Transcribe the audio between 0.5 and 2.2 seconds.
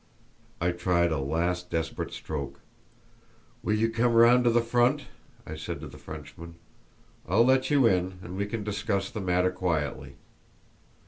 I tried a last desperate